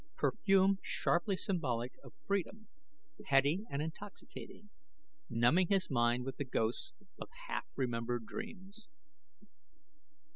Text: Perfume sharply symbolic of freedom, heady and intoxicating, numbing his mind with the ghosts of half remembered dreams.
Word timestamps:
Perfume 0.15 0.79
sharply 0.81 1.37
symbolic 1.37 1.93
of 2.03 2.13
freedom, 2.25 2.67
heady 3.27 3.65
and 3.69 3.83
intoxicating, 3.83 4.71
numbing 5.29 5.67
his 5.67 5.91
mind 5.91 6.25
with 6.25 6.37
the 6.37 6.43
ghosts 6.43 6.91
of 7.19 7.29
half 7.47 7.67
remembered 7.77 8.25
dreams. 8.25 8.87